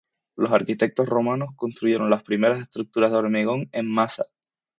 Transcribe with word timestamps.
Los 0.35 0.51
arquitectos 0.51 1.07
romanos 1.07 1.49
construyeron 1.55 2.09
las 2.09 2.23
primeras 2.23 2.59
estructuras 2.59 3.11
de 3.11 3.17
hormigón 3.17 3.69
en 3.71 3.87
masa. 3.87 4.23